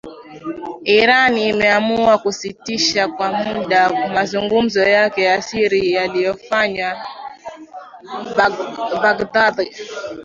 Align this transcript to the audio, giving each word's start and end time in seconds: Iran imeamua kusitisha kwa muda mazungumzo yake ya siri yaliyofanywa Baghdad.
Iran 0.99 1.35
imeamua 1.37 2.13
kusitisha 2.17 3.07
kwa 3.07 3.31
muda 3.33 4.09
mazungumzo 4.13 4.81
yake 4.83 5.23
ya 5.23 5.41
siri 5.41 5.91
yaliyofanywa 5.91 6.91
Baghdad. 9.01 9.57